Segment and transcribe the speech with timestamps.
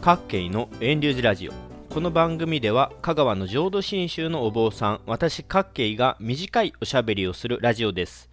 [0.00, 1.52] 各県の遠流寺ラジオ。
[1.92, 8.30] この番組では香川の浄土真宗のお坊さん私各慶が短いおしゃべりをするラジオです。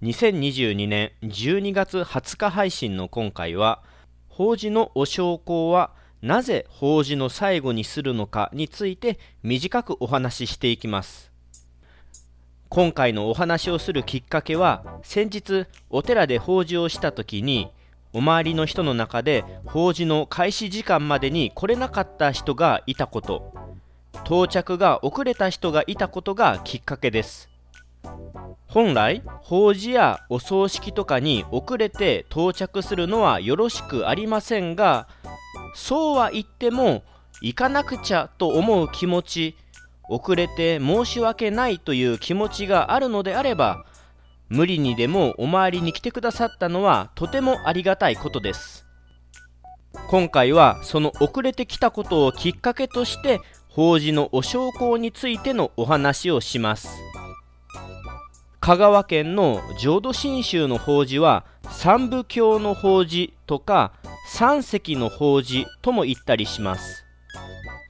[0.00, 3.82] 2022年12月20日配信の今回は
[4.30, 5.90] 法事のお焼香は
[6.22, 11.30] なぜ法事の最後にするのかについて短くお話ししていきます。
[12.70, 17.68] 今回のお話をするきっかけは先日お寺で法事をした時に
[18.12, 23.54] お周りの人の中で法事の開始時間までに来れなかった人がいたこと。
[24.24, 27.48] 到着が遅れた人がいたことがきっかけです。
[28.66, 35.08] 本来法事やお葬式とかに遅れて到着するのはよろしくありませんが
[35.74, 37.02] そうは言っても
[37.42, 39.56] 行かなくちゃと思う気持ち
[40.08, 43.84] 遅れて申し訳ないという気持ちがあるのであれば
[44.50, 48.84] 無理にでもお参りに来てくださったのはとてもありがたいことです。
[50.08, 56.88] 今回はその遅れてきたことをきっかけとして法事のお焼香についてのお話をします。
[58.58, 63.92] 香川県の浄土真宗の法事は三部教の法事とか
[64.26, 67.04] 三石の法事とも言ったりします。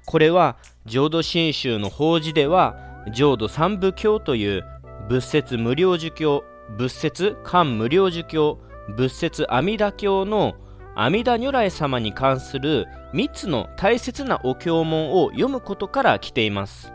[0.04, 2.76] これは浄土真宗の法事では
[3.14, 4.64] 浄土三部教という
[5.08, 6.44] 仏説無料儒教
[6.76, 8.58] 仏説漢無料儒教
[8.96, 10.54] 仏説阿弥陀教の
[10.94, 16.92] 阿弥陀如来様に関する3つの大切なお経文を読むことから来ています。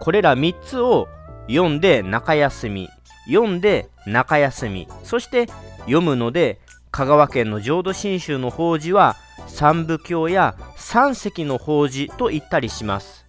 [0.00, 1.08] これら3つを
[1.48, 2.88] 読んで中休み
[3.26, 5.46] 読んで中休みそして
[5.80, 9.16] 読むので香川県の浄土真宗の法事は
[9.46, 13.26] 三部教や三石の法事と言ったりします。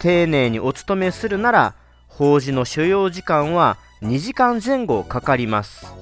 [0.00, 1.74] 丁寧にお勤めするなら
[2.06, 5.92] 法事の所要時間は2時間前後かかります。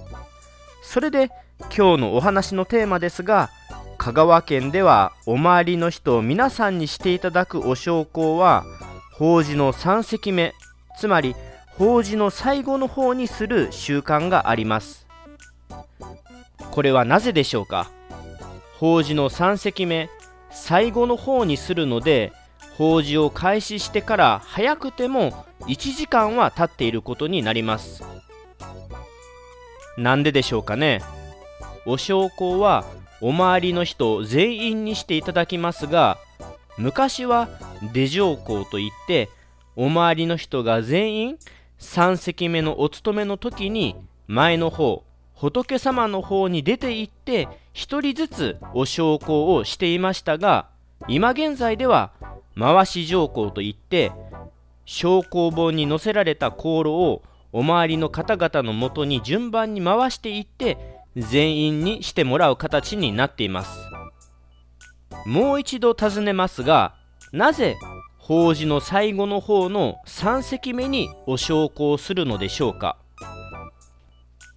[0.83, 1.31] それで
[1.77, 3.51] 今日のお話のテーマですが
[3.97, 8.65] 香川県ではお参りの人を皆さんにしていただくお焼香は
[9.15, 10.53] 法事の3席目
[10.99, 11.35] つまり
[11.79, 15.07] 法事の最後の方にする習慣があります。
[16.71, 17.91] これはなぜでしょうか？
[18.79, 20.11] 法事の3席目
[20.51, 22.33] 最後の方にするので
[22.77, 28.03] 法事を開始してから早くても1時間は経っていることになります。
[29.97, 31.03] なんででしょうかね。
[31.87, 32.85] お焼香は
[33.21, 36.19] お周りの人全員にしていただきますが
[36.77, 37.49] 昔は
[37.95, 39.31] 出上香といって
[39.75, 41.39] お周りの人が全員
[41.79, 43.97] 3席目のお勤めの時に
[44.27, 45.05] 前の方
[45.35, 50.69] 仏様の方に出て行って1人ずつお焼香をしていましたが
[51.09, 52.13] 今現在では
[52.59, 54.13] 回し上香といって
[54.87, 60.79] 昇降本に載せられた香炉をお周りの方々のもとに順番に回していって
[61.17, 63.79] 全員にしてもらう形になっています。
[65.27, 66.95] もう一度尋ねますが
[67.33, 67.77] なぜ
[68.19, 72.97] 法事の最後の方の3席目にお焼香するのでしょうか？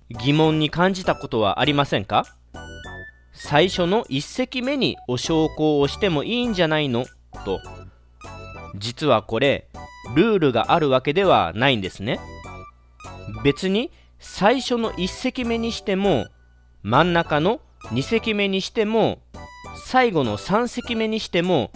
[0.10, 2.26] 疑問に感じたことはありませんか？
[3.34, 7.06] 最初の1席目にお焼香をしてもいいんじゃないの？
[7.46, 7.60] と。
[8.76, 9.68] 実はこれ
[10.16, 12.20] ルールがあるわけではないんですね。
[13.44, 16.26] 別に最初の1席目にしても
[16.84, 17.62] 真ん中の
[17.92, 19.20] 2席目にしても
[19.86, 21.72] 最後の3席目にしても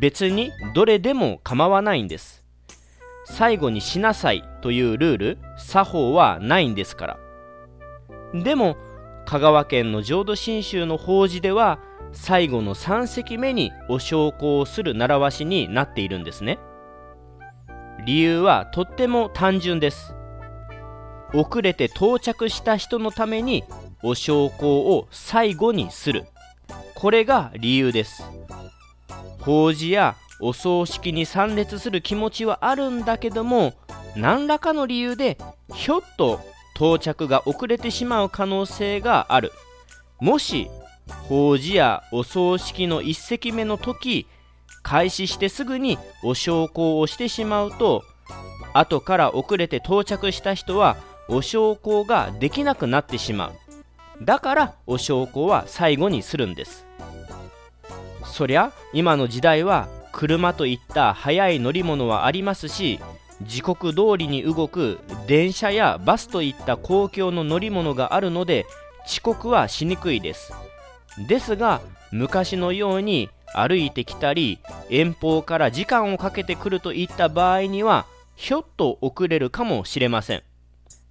[0.00, 2.44] 別にどれでも構わないんです。
[3.26, 7.18] 最後にしなさいというルール作法はないんですから。
[8.34, 8.76] でも
[9.26, 11.78] 香川県の浄土真宗の法事では
[12.12, 16.58] 最後の3席目にお焼香をする習わしになっているんですね。
[18.04, 20.14] 理由はとっても単純です。
[21.32, 23.64] 遅れて到着した人のために
[24.02, 26.26] お焼香を最後にする。
[26.94, 28.22] これが理由です。
[29.40, 33.72] 法事やお葬式に参列する気持ちはあるんだけども
[34.16, 35.38] 何らかの理由で
[35.72, 36.40] ひょっと
[36.76, 39.52] 到着が遅れてしまう可能性がある。
[40.20, 40.68] もし
[41.28, 44.26] 法事やお葬式の1席目の時
[44.84, 48.04] 開始してすぐにお焼香をしてしまうと
[48.72, 50.96] 後から遅れて到着した人は
[51.28, 53.52] お焼香ができなくなってしまう。
[54.24, 56.86] だからお焼香は最後にするんです。
[58.24, 63.00] そりゃ今の時代は車といった速い乗り物はありますし
[63.42, 68.66] 時刻通りに動く電車やバスといった公共の乗り物があるので
[69.06, 70.52] 遅刻はしにくいです。
[71.28, 71.80] ですが
[72.12, 74.58] 昔のように歩いてきたり
[74.90, 78.06] 遠方から時間をかけてくるといった場合には
[78.36, 80.42] ひょっと遅れるかもしれません。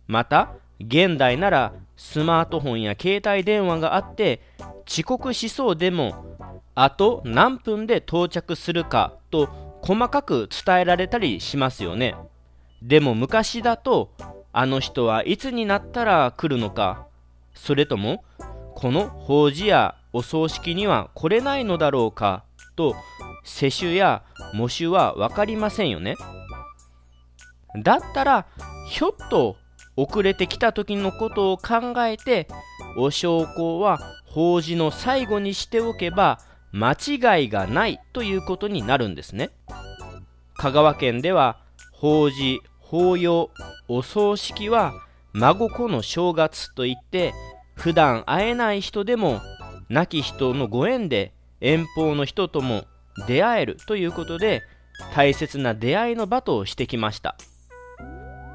[0.08, 4.42] また現代ならスマートフォンや携帯電話があって
[4.88, 6.38] 遅刻しそうでも
[6.76, 9.48] あと何分で到着するかと
[9.82, 12.16] 細かく伝えられたりしますよね。
[12.82, 14.12] でも昔だと
[14.52, 17.08] あの人はいつになったら来るのか。
[17.54, 18.24] それとも
[18.76, 22.44] この法事やお葬式には来れないのだろうか
[22.76, 22.96] と
[23.44, 24.24] 世襲や
[24.54, 26.16] 喪主は分かりませんよね。
[27.82, 28.46] だったら
[28.88, 29.58] ひょっと
[29.98, 32.48] 遅れてきた時のことを考えて
[32.98, 36.40] お焼香は法事の最後にしておけば
[36.72, 39.52] 間違いがないということになるんですね。
[40.56, 41.58] 香川県では
[41.92, 43.50] 法事法要
[43.88, 44.94] お葬式は
[45.34, 47.34] 孫子の正月といって
[47.76, 49.42] 普段会えない人でも
[49.90, 52.86] 亡き人のご縁で遠方の人とも
[53.28, 54.64] 出会えるということで
[55.14, 57.36] 大切な出会いの場としてきました。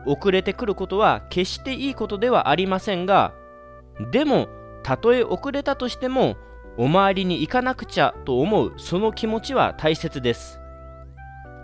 [0.07, 3.35] 遅れてくることは決していいことではありませんが
[4.11, 4.49] でも
[4.83, 6.37] たとえ遅れたとしても
[6.79, 10.61] お参りに行かなくちゃと思うその気持ちは大切です。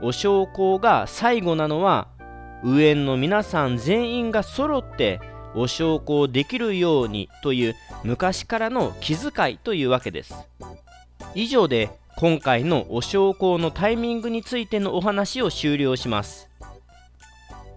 [0.03, 2.09] お焼香が最後なのは
[2.63, 5.21] 上縁の皆さん全員が揃って
[5.55, 10.35] お焼香できるようにという昔からの気遣いというわけです。
[11.35, 16.49] 以上で今回のお焼香のタイミングについてのお話を終了します。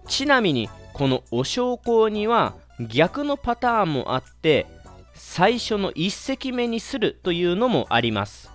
[0.06, 4.66] ちなみにこのお焼香には逆のパターンもあって
[5.14, 8.50] 最初の1席目にするというのもあります。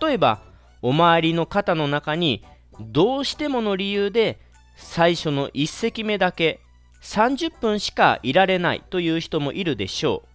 [0.00, 0.40] 例えば
[0.82, 2.44] お参りの方の中に
[2.80, 4.40] どうしてもの理由で
[4.76, 6.60] 最初の1席目だけ
[7.02, 10.28] 30分しかいられないという人もいるでしょう。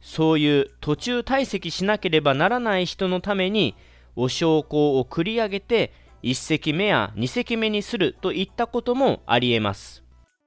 [0.00, 3.74] そういう途中退席しなければならない人のために
[4.16, 5.92] お焼香を繰り上げて
[6.22, 10.02] 1席目や2席目にするといったこともありえます。